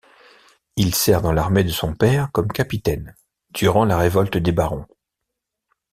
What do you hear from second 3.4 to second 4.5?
durant la révolte